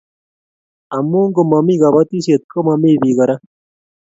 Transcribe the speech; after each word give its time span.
Amu 0.97 1.19
ngomomi 1.29 1.73
kobotisiet 1.81 2.41
komomi 2.51 2.91
bik 3.01 3.15
kora 3.17 3.35